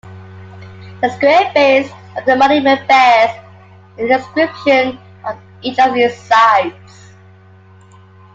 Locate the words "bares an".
2.87-4.07